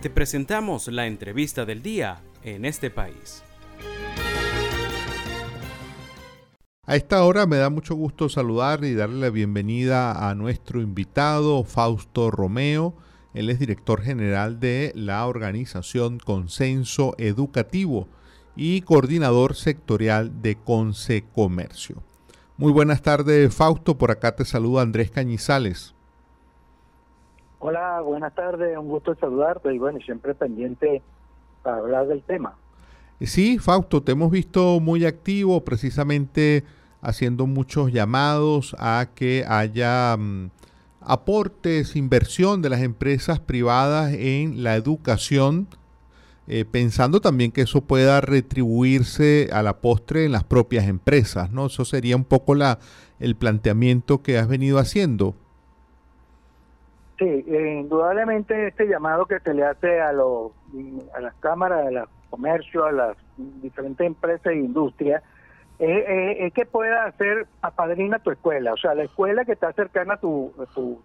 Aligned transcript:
Te 0.00 0.10
presentamos 0.10 0.86
la 0.86 1.08
entrevista 1.08 1.64
del 1.64 1.82
día 1.82 2.22
en 2.44 2.64
este 2.64 2.88
país. 2.88 3.42
A 6.86 6.94
esta 6.94 7.24
hora 7.24 7.46
me 7.46 7.56
da 7.56 7.68
mucho 7.68 7.96
gusto 7.96 8.28
saludar 8.28 8.84
y 8.84 8.94
darle 8.94 9.18
la 9.18 9.30
bienvenida 9.30 10.30
a 10.30 10.36
nuestro 10.36 10.80
invitado 10.80 11.64
Fausto 11.64 12.30
Romeo. 12.30 12.94
Él 13.34 13.50
es 13.50 13.58
director 13.58 14.00
general 14.00 14.60
de 14.60 14.92
la 14.94 15.26
organización 15.26 16.20
Consenso 16.20 17.16
Educativo 17.18 18.06
y 18.54 18.82
coordinador 18.82 19.56
sectorial 19.56 20.42
de 20.42 20.54
Conce 20.54 21.24
Comercio. 21.34 22.04
Muy 22.56 22.70
buenas 22.70 23.02
tardes, 23.02 23.52
Fausto. 23.52 23.98
Por 23.98 24.12
acá 24.12 24.36
te 24.36 24.44
saluda 24.44 24.82
Andrés 24.82 25.10
Cañizales. 25.10 25.96
Hola, 27.60 28.00
buenas 28.00 28.34
tardes. 28.34 28.76
Un 28.78 28.88
gusto 28.88 29.14
saludarte 29.16 29.74
y 29.74 29.78
bueno, 29.78 29.98
siempre 30.00 30.34
pendiente 30.34 31.02
para 31.62 31.78
hablar 31.78 32.06
del 32.06 32.22
tema. 32.22 32.56
Sí, 33.20 33.58
Fausto, 33.58 34.02
te 34.02 34.12
hemos 34.12 34.30
visto 34.30 34.78
muy 34.80 35.04
activo, 35.04 35.64
precisamente 35.64 36.64
haciendo 37.00 37.46
muchos 37.46 37.92
llamados 37.92 38.76
a 38.78 39.08
que 39.14 39.44
haya 39.48 40.16
mm, 40.16 40.50
aportes, 41.00 41.96
inversión 41.96 42.62
de 42.62 42.70
las 42.70 42.82
empresas 42.82 43.40
privadas 43.40 44.12
en 44.12 44.62
la 44.62 44.76
educación 44.76 45.68
eh, 46.50 46.64
pensando 46.64 47.20
también 47.20 47.52
que 47.52 47.60
eso 47.60 47.82
pueda 47.82 48.22
retribuirse 48.22 49.50
a 49.52 49.62
la 49.62 49.82
postre 49.82 50.24
en 50.24 50.32
las 50.32 50.44
propias 50.44 50.88
empresas, 50.88 51.50
¿no? 51.50 51.66
Eso 51.66 51.84
sería 51.84 52.16
un 52.16 52.24
poco 52.24 52.54
la, 52.54 52.78
el 53.20 53.36
planteamiento 53.36 54.22
que 54.22 54.38
has 54.38 54.48
venido 54.48 54.78
haciendo. 54.78 55.34
Sí, 57.18 57.44
indudablemente 57.48 58.68
este 58.68 58.86
llamado 58.86 59.26
que 59.26 59.40
se 59.40 59.52
le 59.52 59.64
hace 59.64 60.00
a, 60.00 60.12
los, 60.12 60.52
a 61.14 61.20
las 61.20 61.34
cámaras, 61.36 61.86
a 61.86 61.90
los 61.90 62.08
comercios, 62.30 62.86
a 62.86 62.92
las 62.92 63.16
diferentes 63.36 64.06
empresas 64.06 64.52
e 64.52 64.56
industrias, 64.56 65.22
es, 65.80 66.52
que 66.52 66.64
pueda 66.64 67.06
hacer 67.06 67.46
apadrina 67.60 68.20
tu 68.20 68.30
escuela, 68.30 68.72
o 68.72 68.76
sea, 68.76 68.94
la 68.94 69.04
escuela 69.04 69.44
que 69.44 69.52
está 69.52 69.72
cercana 69.72 70.14
a 70.14 70.20
tu, 70.20 70.52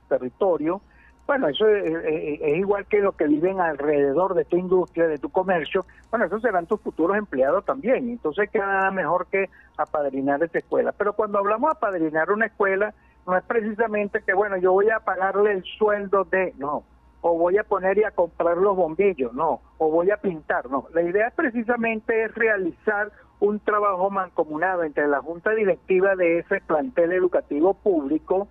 territorio, 0.08 0.82
bueno, 1.26 1.48
eso 1.48 1.68
es, 1.68 2.58
igual 2.58 2.86
que 2.86 3.00
lo 3.00 3.14
que 3.14 3.26
viven 3.28 3.62
alrededor 3.62 4.34
de 4.36 4.44
tu 4.44 4.58
industria, 4.58 5.08
de 5.08 5.18
tu 5.18 5.30
comercio. 5.30 5.86
Bueno, 6.12 6.26
esos 6.26 6.42
serán 6.42 6.66
tus 6.66 6.82
futuros 6.82 7.16
empleados 7.16 7.64
también. 7.64 8.10
Entonces, 8.10 8.50
queda 8.50 8.92
mejor 8.92 9.28
que 9.28 9.50
apadrinar 9.78 10.44
esta 10.44 10.58
escuela. 10.58 10.92
Pero 10.92 11.14
cuando 11.14 11.40
hablamos 11.40 11.70
de 11.70 11.78
apadrinar 11.78 12.30
una 12.30 12.48
escuela, 12.48 12.94
no 13.26 13.38
es 13.38 13.44
precisamente 13.46 14.22
que, 14.26 14.34
bueno, 14.34 14.58
yo 14.58 14.72
voy 14.74 14.90
a 14.90 15.00
pagarle 15.00 15.54
el 15.54 15.64
sueldo 15.78 16.26
de, 16.26 16.54
no, 16.58 16.84
o 17.22 17.38
voy 17.38 17.58
a 17.58 17.64
poner 17.64 17.98
y 17.98 18.04
a 18.04 18.12
comprar 18.12 18.58
los 18.58 18.76
bombillos, 18.76 19.34
no, 19.34 19.62
o 19.78 19.90
voy 19.90 20.12
a 20.12 20.18
pintar, 20.18 20.70
no. 20.70 20.88
La 20.94 21.02
idea 21.02 21.32
precisamente 21.36 22.24
es 22.24 22.36
realizar 22.36 23.12
un 23.40 23.60
trabajo 23.60 24.10
mancomunado 24.10 24.84
entre 24.84 25.08
la 25.08 25.22
junta 25.22 25.52
directiva 25.52 26.16
de 26.16 26.40
ese 26.40 26.62
plantel 26.62 27.12
educativo 27.14 27.74
público, 27.74 28.48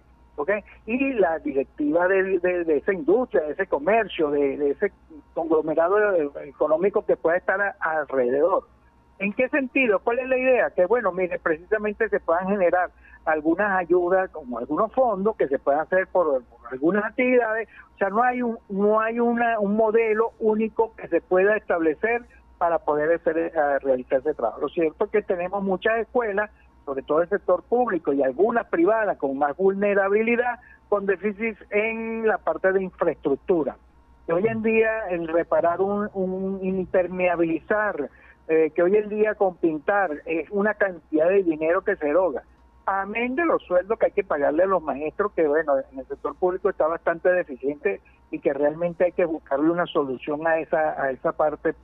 y 0.86 1.12
la 1.14 1.38
directiva 1.38 2.08
de, 2.08 2.38
de, 2.38 2.76
esa 2.76 2.92
industria, 2.92 3.42
de 3.42 3.52
ese 3.52 3.66
comercio, 3.66 4.30
de, 4.30 4.70
ese 4.70 4.92
conglomerado 5.34 5.98
económico 6.42 7.04
que 7.04 7.16
pueda 7.16 7.36
estar 7.36 7.76
alrededor. 7.80 8.64
¿En 9.18 9.32
qué 9.34 9.48
sentido? 9.50 10.00
¿Cuál 10.00 10.18
es 10.18 10.28
la 10.28 10.38
idea? 10.38 10.70
Que 10.70 10.86
bueno, 10.86 11.12
mire, 11.12 11.38
precisamente 11.38 12.08
se 12.08 12.18
puedan 12.18 12.48
generar 12.48 12.90
algunas 13.24 13.78
ayudas, 13.78 14.30
como 14.30 14.58
algunos 14.58 14.92
fondos 14.92 15.36
que 15.36 15.48
se 15.48 15.58
puedan 15.58 15.80
hacer 15.80 16.06
por, 16.08 16.42
algunas 16.70 17.04
actividades. 17.04 17.68
O 17.94 17.98
sea, 17.98 18.10
no 18.10 18.22
hay 18.22 18.42
un 18.42 18.58
no 18.68 19.00
hay 19.00 19.20
una, 19.20 19.58
un 19.58 19.76
modelo 19.76 20.32
único 20.40 20.94
que 20.96 21.08
se 21.08 21.20
pueda 21.20 21.56
establecer 21.56 22.22
para 22.58 22.78
poder 22.78 23.12
hacer, 23.12 23.38
eh, 23.38 23.78
realizar 23.80 24.20
ese 24.20 24.34
trabajo. 24.34 24.60
Lo 24.60 24.68
cierto 24.68 25.04
es 25.04 25.10
que 25.10 25.22
tenemos 25.22 25.62
muchas 25.62 25.98
escuelas 25.98 26.50
sobre 26.84 27.02
todo 27.02 27.22
el 27.22 27.28
sector 27.28 27.62
público 27.62 28.12
y 28.12 28.22
algunas 28.22 28.66
privadas 28.66 29.16
con 29.18 29.38
más 29.38 29.56
vulnerabilidad, 29.56 30.58
con 30.88 31.06
déficits 31.06 31.58
en 31.70 32.26
la 32.26 32.38
parte 32.38 32.72
de 32.72 32.82
infraestructura. 32.82 33.76
hoy 34.28 34.46
en 34.46 34.62
día 34.62 35.08
el 35.10 35.28
reparar 35.28 35.80
un, 35.80 36.08
un 36.14 36.58
impermeabilizar, 36.62 38.10
eh, 38.48 38.72
que 38.74 38.82
hoy 38.82 38.96
en 38.96 39.08
día 39.08 39.34
con 39.34 39.56
pintar 39.56 40.10
es 40.26 40.50
una 40.50 40.74
cantidad 40.74 41.28
de 41.28 41.42
dinero 41.42 41.82
que 41.82 41.96
se 41.96 42.08
eroga. 42.08 42.42
Amén 42.86 43.36
de 43.36 43.44
los 43.44 43.62
sueldos 43.62 43.98
que 43.98 44.06
hay 44.06 44.12
que 44.12 44.24
pagarle 44.24 44.64
a 44.64 44.66
los 44.66 44.82
maestros, 44.82 45.32
que 45.32 45.46
bueno, 45.46 45.74
en 45.92 45.98
el 45.98 46.06
sector 46.06 46.34
público 46.36 46.68
está 46.68 46.86
bastante 46.86 47.28
deficiente 47.28 48.00
y 48.30 48.40
que 48.40 48.52
realmente 48.52 49.04
hay 49.04 49.12
que 49.12 49.24
buscarle 49.24 49.70
una 49.70 49.86
solución 49.86 50.46
a 50.46 50.58
esa, 50.58 51.00
a 51.00 51.10
esa 51.10 51.32
parte 51.32 51.74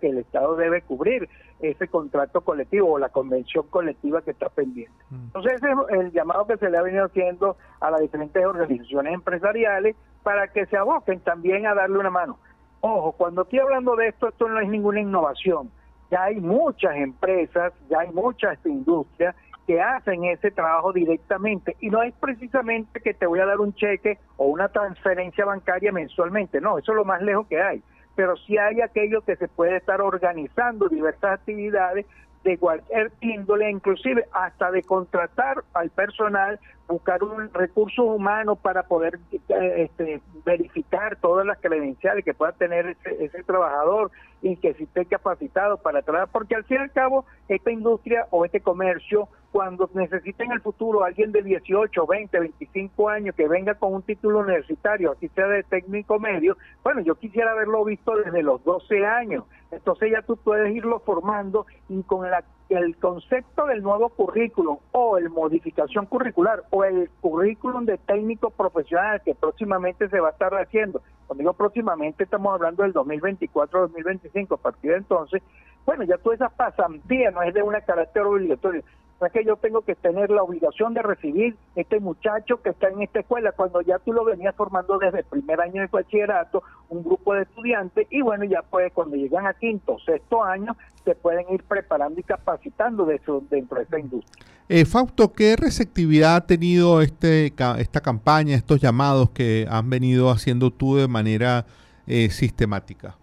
que 0.00 0.08
el 0.08 0.18
Estado 0.18 0.56
debe 0.56 0.82
cubrir 0.82 1.28
ese 1.60 1.88
contrato 1.88 2.42
colectivo 2.42 2.92
o 2.92 2.98
la 2.98 3.08
convención 3.08 3.66
colectiva 3.68 4.22
que 4.22 4.32
está 4.32 4.48
pendiente. 4.48 4.94
Mm. 5.10 5.24
Entonces 5.26 5.54
ese 5.54 5.68
es 5.70 6.00
el 6.00 6.12
llamado 6.12 6.46
que 6.46 6.56
se 6.56 6.70
le 6.70 6.78
ha 6.78 6.82
venido 6.82 7.06
haciendo 7.06 7.56
a 7.80 7.90
las 7.90 8.00
diferentes 8.00 8.44
organizaciones 8.44 9.14
empresariales 9.14 9.96
para 10.22 10.48
que 10.48 10.66
se 10.66 10.76
aboquen 10.76 11.20
también 11.20 11.66
a 11.66 11.74
darle 11.74 11.98
una 11.98 12.10
mano. 12.10 12.38
Ojo, 12.80 13.12
cuando 13.12 13.42
estoy 13.42 13.58
hablando 13.58 13.96
de 13.96 14.08
esto, 14.08 14.28
esto 14.28 14.48
no 14.48 14.60
es 14.60 14.68
ninguna 14.68 15.00
innovación. 15.00 15.70
Ya 16.10 16.24
hay 16.24 16.36
muchas 16.36 16.96
empresas, 16.96 17.72
ya 17.90 18.00
hay 18.00 18.12
muchas 18.12 18.58
industrias 18.64 19.34
que 19.68 19.82
hacen 19.82 20.24
ese 20.24 20.50
trabajo 20.50 20.94
directamente. 20.94 21.76
Y 21.80 21.90
no 21.90 22.02
es 22.02 22.14
precisamente 22.14 23.00
que 23.00 23.12
te 23.12 23.26
voy 23.26 23.40
a 23.40 23.44
dar 23.44 23.60
un 23.60 23.74
cheque 23.74 24.18
o 24.38 24.46
una 24.46 24.68
transferencia 24.68 25.44
bancaria 25.44 25.92
mensualmente, 25.92 26.58
no, 26.58 26.78
eso 26.78 26.92
es 26.92 26.96
lo 26.96 27.04
más 27.04 27.20
lejos 27.20 27.46
que 27.48 27.60
hay. 27.60 27.82
Pero 28.16 28.34
sí 28.38 28.56
hay 28.56 28.80
aquello 28.80 29.20
que 29.20 29.36
se 29.36 29.46
puede 29.46 29.76
estar 29.76 30.00
organizando 30.00 30.88
diversas 30.88 31.32
actividades 31.32 32.06
de 32.44 32.56
cualquier 32.56 33.12
índole, 33.20 33.70
inclusive 33.70 34.24
hasta 34.32 34.70
de 34.70 34.82
contratar 34.82 35.62
al 35.74 35.90
personal, 35.90 36.58
buscar 36.86 37.22
un 37.22 37.52
recurso 37.52 38.04
humano 38.04 38.56
para 38.56 38.84
poder 38.84 39.18
eh, 39.30 39.82
este, 39.82 40.22
verificar 40.46 41.16
todas 41.16 41.44
las 41.44 41.58
credenciales 41.58 42.24
que 42.24 42.32
pueda 42.32 42.52
tener 42.52 42.96
ese, 43.04 43.42
trabajador 43.42 44.10
y 44.42 44.56
que 44.56 44.70
esté 44.70 45.06
capacitado 45.06 45.78
para 45.78 46.02
trabajar, 46.02 46.28
porque 46.32 46.54
al 46.54 46.64
fin 46.64 46.78
y 46.78 46.82
al 46.82 46.92
cabo 46.92 47.24
esta 47.48 47.70
industria 47.70 48.26
o 48.30 48.44
este 48.44 48.60
comercio 48.60 49.28
cuando 49.50 49.88
necesita 49.94 50.44
en 50.44 50.52
el 50.52 50.60
futuro 50.60 51.04
alguien 51.04 51.32
de 51.32 51.42
18, 51.42 52.06
20, 52.06 52.38
25 52.38 53.08
años 53.08 53.34
que 53.34 53.48
venga 53.48 53.74
con 53.74 53.94
un 53.94 54.02
título 54.02 54.40
universitario, 54.40 55.12
así 55.12 55.28
sea 55.28 55.46
de 55.46 55.62
técnico 55.62 56.18
medio, 56.18 56.56
bueno, 56.84 57.00
yo 57.00 57.14
quisiera 57.14 57.52
haberlo 57.52 57.84
visto 57.84 58.16
desde 58.16 58.42
los 58.42 58.62
12 58.64 59.06
años. 59.06 59.44
Entonces 59.70 60.10
ya 60.12 60.22
tú 60.22 60.36
puedes 60.36 60.74
irlo 60.74 61.00
formando 61.00 61.66
y 61.88 62.02
con 62.02 62.26
el 62.68 62.96
concepto 62.96 63.66
del 63.66 63.82
nuevo 63.82 64.08
currículum 64.10 64.78
o 64.92 65.18
el 65.18 65.30
modificación 65.30 66.06
curricular 66.06 66.64
o 66.70 66.84
el 66.84 67.10
currículum 67.20 67.84
de 67.84 67.98
técnico 67.98 68.50
profesional 68.50 69.22
que 69.24 69.34
próximamente 69.34 70.08
se 70.08 70.20
va 70.20 70.28
a 70.28 70.32
estar 70.32 70.54
haciendo, 70.54 71.02
cuando 71.28 71.42
digo 71.42 71.52
próximamente 71.52 72.24
estamos 72.24 72.54
hablando 72.54 72.82
del 72.82 72.94
2024-2025, 72.94 74.54
a 74.54 74.56
partir 74.56 74.92
de 74.92 74.96
entonces, 74.96 75.42
bueno, 75.84 76.02
ya 76.04 76.16
todas 76.16 76.40
esas 76.40 76.52
pasantías 76.54 77.32
no 77.34 77.42
es 77.42 77.52
de 77.52 77.62
una 77.62 77.82
carácter 77.82 78.22
obligatorio, 78.22 78.82
es 79.26 79.32
que 79.32 79.44
yo 79.44 79.56
tengo 79.56 79.82
que 79.82 79.94
tener 79.94 80.30
la 80.30 80.42
obligación 80.42 80.94
de 80.94 81.02
recibir 81.02 81.56
este 81.74 81.98
muchacho 81.98 82.62
que 82.62 82.70
está 82.70 82.88
en 82.88 83.02
esta 83.02 83.20
escuela, 83.20 83.52
cuando 83.52 83.80
ya 83.80 83.98
tú 83.98 84.12
lo 84.12 84.24
venías 84.24 84.54
formando 84.54 84.98
desde 84.98 85.20
el 85.20 85.24
primer 85.24 85.60
año 85.60 85.82
de 85.82 85.88
bachillerato, 85.88 86.62
un 86.88 87.02
grupo 87.02 87.34
de 87.34 87.42
estudiantes, 87.42 88.06
y 88.10 88.22
bueno, 88.22 88.44
ya 88.44 88.62
pues 88.62 88.92
cuando 88.92 89.16
llegan 89.16 89.46
a 89.46 89.54
quinto 89.54 89.94
o 89.94 89.98
sexto 89.98 90.44
año, 90.44 90.76
se 91.04 91.14
pueden 91.14 91.46
ir 91.50 91.64
preparando 91.64 92.20
y 92.20 92.22
capacitando 92.22 93.04
de 93.06 93.16
eso, 93.16 93.42
dentro 93.50 93.78
de 93.78 93.84
esta 93.84 93.98
industria. 93.98 94.46
Eh, 94.68 94.84
Fausto, 94.84 95.32
¿qué 95.32 95.56
receptividad 95.56 96.36
ha 96.36 96.46
tenido 96.46 97.00
este, 97.00 97.46
esta 97.78 98.00
campaña, 98.00 98.54
estos 98.54 98.80
llamados 98.80 99.30
que 99.30 99.66
han 99.70 99.88
venido 99.88 100.30
haciendo 100.30 100.70
tú 100.70 100.96
de 100.96 101.08
manera 101.08 101.64
eh, 102.06 102.28
sistemática? 102.30 103.16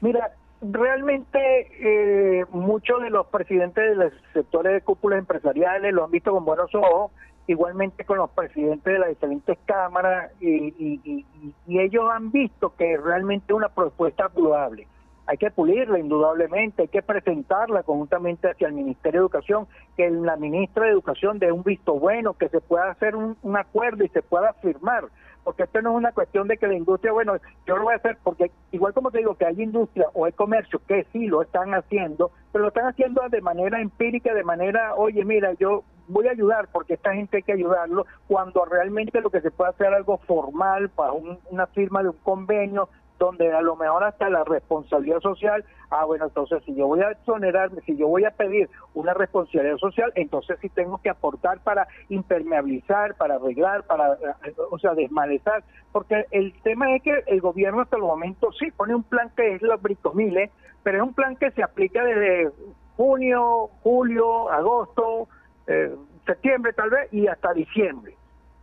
Mira, 0.00 0.32
realmente 0.70 2.38
eh, 2.40 2.44
muchos 2.50 3.02
de 3.02 3.10
los 3.10 3.26
presidentes 3.26 3.84
de 3.84 3.94
los 3.96 4.12
sectores 4.32 4.72
de 4.72 4.80
cúpulas 4.80 5.18
empresariales 5.18 5.92
lo 5.92 6.04
han 6.04 6.10
visto 6.10 6.32
con 6.32 6.44
buenos 6.44 6.74
ojos, 6.74 7.12
igualmente 7.46 8.04
con 8.04 8.18
los 8.18 8.30
presidentes 8.30 8.92
de 8.92 8.98
las 8.98 9.08
diferentes 9.10 9.58
cámaras, 9.66 10.32
y, 10.40 11.24
ellos 11.68 12.04
han 12.10 12.30
visto 12.30 12.74
que 12.76 12.96
realmente 12.96 13.52
es 13.52 13.56
una 13.56 13.68
propuesta 13.68 14.28
probable. 14.28 14.86
Hay 15.26 15.38
que 15.38 15.50
pulirla 15.50 15.98
indudablemente, 15.98 16.82
hay 16.82 16.88
que 16.88 17.02
presentarla 17.02 17.82
conjuntamente 17.82 18.50
hacia 18.50 18.68
el 18.68 18.74
Ministerio 18.74 19.20
de 19.20 19.24
Educación, 19.24 19.66
que 19.96 20.10
la 20.10 20.36
ministra 20.36 20.84
de 20.84 20.92
Educación 20.92 21.38
dé 21.38 21.50
un 21.50 21.62
visto 21.62 21.98
bueno, 21.98 22.34
que 22.34 22.48
se 22.48 22.60
pueda 22.60 22.90
hacer 22.90 23.16
un 23.16 23.56
acuerdo 23.56 24.04
y 24.04 24.08
se 24.08 24.22
pueda 24.22 24.52
firmar 24.54 25.04
porque 25.44 25.64
esto 25.64 25.82
no 25.82 25.90
es 25.90 25.96
una 25.96 26.12
cuestión 26.12 26.48
de 26.48 26.56
que 26.56 26.66
la 26.66 26.74
industria, 26.74 27.12
bueno, 27.12 27.34
yo 27.66 27.76
lo 27.76 27.84
voy 27.84 27.92
a 27.92 27.98
hacer 27.98 28.18
porque 28.22 28.50
igual 28.72 28.94
como 28.94 29.10
te 29.10 29.18
digo 29.18 29.34
que 29.34 29.46
hay 29.46 29.62
industria 29.62 30.06
o 30.14 30.24
hay 30.24 30.32
comercio 30.32 30.80
que 30.88 31.06
sí 31.12 31.26
lo 31.26 31.42
están 31.42 31.74
haciendo, 31.74 32.32
pero 32.52 32.62
lo 32.62 32.68
están 32.68 32.86
haciendo 32.86 33.22
de 33.28 33.40
manera 33.40 33.80
empírica, 33.80 34.34
de 34.34 34.44
manera, 34.44 34.94
oye, 34.94 35.24
mira, 35.24 35.52
yo 35.54 35.84
voy 36.08 36.28
a 36.28 36.32
ayudar 36.32 36.68
porque 36.72 36.94
esta 36.94 37.14
gente 37.14 37.38
hay 37.38 37.42
que 37.42 37.52
ayudarlo, 37.52 38.06
cuando 38.26 38.64
realmente 38.64 39.20
lo 39.20 39.30
que 39.30 39.40
se 39.40 39.50
puede 39.50 39.70
hacer 39.70 39.88
algo 39.88 40.18
formal 40.18 40.88
para 40.90 41.12
una 41.12 41.66
firma 41.68 42.02
de 42.02 42.10
un 42.10 42.16
convenio, 42.22 42.88
donde 43.18 43.52
a 43.52 43.60
lo 43.60 43.76
mejor 43.76 44.04
hasta 44.04 44.28
la 44.28 44.44
responsabilidad 44.44 45.20
social, 45.20 45.64
ah, 45.90 46.04
bueno, 46.04 46.26
entonces 46.26 46.62
si 46.64 46.74
yo 46.74 46.86
voy 46.86 47.00
a 47.00 47.10
exonerarme, 47.10 47.80
si 47.82 47.96
yo 47.96 48.08
voy 48.08 48.24
a 48.24 48.30
pedir 48.30 48.68
una 48.94 49.14
responsabilidad 49.14 49.76
social, 49.78 50.12
entonces 50.14 50.58
sí 50.60 50.68
tengo 50.68 50.98
que 50.98 51.10
aportar 51.10 51.60
para 51.60 51.86
impermeabilizar, 52.08 53.14
para 53.16 53.36
arreglar, 53.36 53.84
para, 53.84 54.14
eh, 54.14 54.54
o 54.70 54.78
sea, 54.78 54.94
desmalezar, 54.94 55.62
porque 55.92 56.26
el 56.30 56.52
tema 56.62 56.94
es 56.94 57.02
que 57.02 57.22
el 57.26 57.40
gobierno 57.40 57.82
hasta 57.82 57.96
el 57.96 58.02
momento 58.02 58.50
sí 58.52 58.70
pone 58.72 58.94
un 58.94 59.04
plan 59.04 59.30
que 59.36 59.54
es 59.54 59.62
los 59.62 59.80
bricomiles, 59.80 60.50
pero 60.82 60.98
es 60.98 61.02
un 61.04 61.14
plan 61.14 61.36
que 61.36 61.50
se 61.52 61.62
aplica 61.62 62.04
desde 62.04 62.50
junio, 62.96 63.70
julio, 63.82 64.50
agosto, 64.50 65.28
eh, 65.66 65.94
septiembre 66.26 66.72
tal 66.72 66.90
vez 66.90 67.12
y 67.12 67.26
hasta 67.26 67.52
diciembre. 67.52 68.14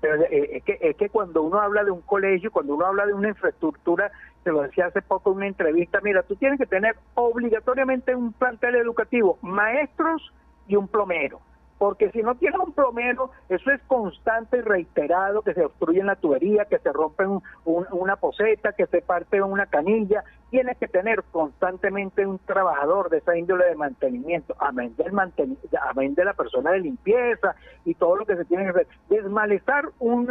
Pero 0.02 0.24
eh, 0.24 0.58
es, 0.58 0.64
que, 0.64 0.78
es 0.82 0.96
que 0.98 1.10
cuando 1.10 1.44
uno 1.44 1.62
habla 1.62 1.84
de 1.84 1.92
un 1.92 2.02
colegio, 2.02 2.52
cuando 2.52 2.76
uno 2.76 2.88
habla 2.88 3.06
de 3.06 3.14
una 3.14 3.30
infraestructura, 3.30 4.12
se 4.44 4.52
lo 4.52 4.64
decía 4.64 4.88
hace 4.88 5.02
poco 5.02 5.32
en 5.32 5.38
una 5.38 5.48
entrevista, 5.48 6.00
mira, 6.02 6.24
tú 6.24 6.36
tienes 6.36 6.60
que 6.60 6.66
tener 6.66 6.96
obligatoriamente 7.14 8.16
un 8.16 8.34
plantel 8.34 8.76
educativo, 8.76 9.38
maestros 9.42 10.34
y 10.68 10.76
un 10.76 10.88
plomero. 10.88 11.40
Porque 11.78 12.12
si 12.12 12.22
no 12.22 12.36
tienes 12.36 12.60
un 12.60 12.74
plomero, 12.74 13.32
eso 13.50 13.72
es 13.72 13.82
constante 13.88 14.58
y 14.58 14.62
reiterado, 14.62 15.42
que 15.42 15.54
se 15.54 15.66
obstruye 15.66 16.04
la 16.04 16.16
tubería, 16.16 16.66
que 16.66 16.78
se 16.78 16.92
rompe 16.92 17.26
una 17.66 18.16
poseta, 18.18 18.74
que 18.74 18.86
se 18.86 19.02
parte 19.02 19.42
una 19.42 19.66
canilla, 19.66 20.24
tienes 20.52 20.78
que 20.78 20.88
tener 20.88 21.24
constantemente 21.32 22.28
un 22.28 22.38
trabajador 22.40 23.10
de 23.10 23.20
esa 23.20 23.38
índole 23.38 23.66
de 23.66 23.76
mantenimiento, 23.76 24.54
amén 24.60 24.94
del 24.98 25.18
amén 25.90 26.14
de 26.14 26.26
la 26.26 26.34
persona 26.34 26.72
de 26.72 26.82
limpieza 26.82 27.56
y 27.86 27.96
todo 27.96 28.18
lo 28.18 28.26
que 28.26 28.36
se 28.36 28.46
tiene 28.46 28.66
que 28.66 28.70
hacer. 28.72 28.88
Desmalezar 29.10 29.86
un, 30.00 30.30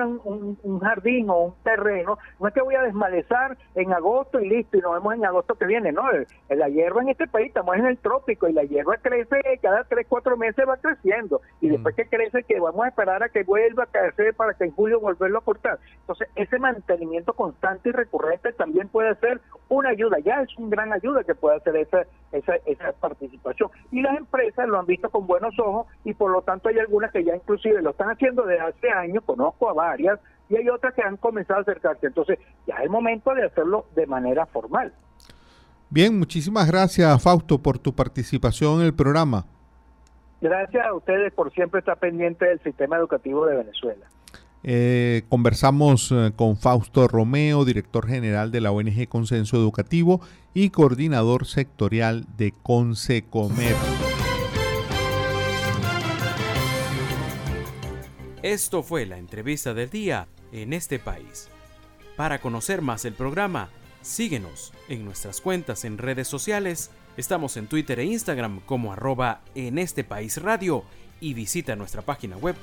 un, 0.63 0.81
jardín 0.81 1.31
o 1.31 1.41
un 1.45 1.55
terreno, 1.65 2.19
no 2.39 2.49
es 2.49 2.55
que 2.55 2.61
voy 2.61 2.75
a 2.75 2.83
desmalezar 2.83 3.57
en 3.75 3.93
agosto 3.93 4.41
y 4.41 4.49
listo, 4.49 4.77
y 4.77 4.81
nos 4.81 4.95
vemos 4.95 5.15
en 5.15 5.25
agosto 5.25 5.55
que 5.55 5.67
viene, 5.67 5.91
no, 5.91 6.03
la 6.49 6.69
hierba 6.69 7.03
en 7.03 7.09
este 7.09 7.27
país, 7.27 7.49
estamos 7.49 7.77
en 7.77 7.87
el 7.87 7.99
trópico 7.99 8.47
y 8.49 8.53
la 8.53 8.65
hierba 8.65 8.99
crece 8.99 9.41
cada 9.63 9.85
tres, 9.85 10.07
cuatro 10.09 10.37
meses 10.37 10.65
va 10.69 10.77
creciendo 10.77 11.41
y 11.61 11.69
después 11.69 11.95
que 11.95 12.07
crece 12.07 12.43
que 12.43 12.61
vamos 12.61 12.85
a 12.85 12.89
esperar 12.89 13.23
a 13.23 13.29
que 13.29 13.43
vuelva 13.43 13.85
a 13.85 13.87
crecer 13.87 14.35
para 14.35 14.55
que 14.55 14.65
en 14.65 14.73
julio 14.73 15.01
volverlo 15.01 15.39
a 15.39 15.45
cortar. 15.45 15.79
Entonces, 16.01 16.29
ese 16.35 16.59
mantenimiento 16.59 17.33
constante 17.33 17.89
y 17.89 17.93
recurrente 17.93 18.53
también 18.53 18.89
puede 18.89 19.15
ser 19.17 19.41
una 19.69 19.91
ayuda, 19.91 20.10
ya 20.19 20.43
es 20.43 20.57
una 20.59 20.71
gran 20.71 20.93
ayuda 20.93 21.25
que 21.25 21.35
puede 21.35 21.57
hacer 21.57 21.77
esa, 21.77 22.03
esa, 22.33 22.57
esa 22.67 22.93
participación. 22.93 23.71
Y 23.93 24.03
las 24.03 24.17
empresas 24.17 24.69
lo 24.69 24.79
han 24.79 24.87
visto 24.87 25.09
con 25.11 25.27
buenos 25.27 25.59
ojos 25.59 25.87
y 26.05 26.15
por 26.15 26.31
lo 26.31 26.43
tanto 26.43 26.69
hay 26.69 26.79
algunas 26.79 27.13
que 27.13 27.25
ya 27.25 27.37
inclusive 27.37 27.81
lo 27.83 27.91
están 27.91 28.11
haciendo 28.11 28.43
desde 28.45 28.63
hace 28.63 28.91
años, 28.91 29.25
conozco 29.25 29.71
a 29.71 29.75
varias, 29.75 30.19
y 30.49 30.57
hay 30.57 30.69
otras 30.69 30.95
que 30.95 31.03
han 31.03 31.17
comenzado 31.17 31.61
a 31.61 31.63
acercarse. 31.63 32.09
Entonces, 32.09 32.39
ya 32.67 32.75
es 32.77 32.83
el 32.83 32.91
momento 32.91 33.33
de 33.35 33.45
hacerlo 33.45 33.87
de 33.95 34.07
manera 34.07 34.47
formal. 34.47 34.93
Bien, 35.89 36.19
muchísimas 36.19 36.71
gracias 36.71 37.23
Fausto 37.23 37.59
por 37.59 37.79
tu 37.79 37.95
participación 37.95 38.81
en 38.81 38.87
el 38.87 38.95
programa. 38.95 39.45
Gracias 40.41 40.87
a 40.87 40.95
ustedes 40.95 41.33
por 41.33 41.53
siempre 41.53 41.81
estar 41.81 41.99
pendiente 41.99 42.47
del 42.47 42.61
sistema 42.63 42.97
educativo 42.97 43.45
de 43.47 43.57
Venezuela. 43.57 44.07
Eh, 44.63 45.23
conversamos 45.29 46.13
eh, 46.13 46.33
con 46.37 46.57
Fausto 46.57 47.09
Romeo, 47.09 47.65
director 47.65 48.07
general 48.07 48.51
de 48.51 48.61
la 48.61 48.73
ONG 48.73 49.09
Consenso 49.09 49.57
Educativo 49.57 50.21
y 50.53 50.71
coordinador 50.71 51.47
sectorial 51.47 52.27
de 52.37 52.53
Consecomer. 52.63 53.75
Esto 58.43 58.83
fue 58.83 59.07
la 59.07 59.19
entrevista 59.19 59.75
del 59.75 59.91
día 59.91 60.29
en 60.53 60.73
este 60.73 60.99
país. 60.99 61.49
Para 62.17 62.41
conocer 62.41 62.83
más 62.83 63.05
el 63.05 63.15
programa, 63.15 63.71
síguenos 64.03 64.73
en 64.89 65.05
nuestras 65.05 65.41
cuentas 65.41 65.85
en 65.85 65.99
redes 65.99 66.29
sociales 66.29 66.91
Estamos 67.17 67.57
en 67.57 67.67
Twitter 67.67 67.99
e 68.01 68.05
Instagram 68.05 68.61
como 68.61 68.93
arroba 68.93 69.43
en 69.55 69.79
este 69.79 70.05
país 70.05 70.41
radio 70.41 70.85
y 71.21 71.35
visita 71.35 71.77
nuestra 71.77 72.03
página 72.03 72.37
web 72.37 72.57